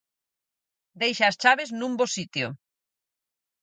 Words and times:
Deixa 1.03 1.25
as 1.27 1.39
chaves 1.43 1.69
nun 1.79 1.93
bo 1.99 2.05
sitio 2.15 2.47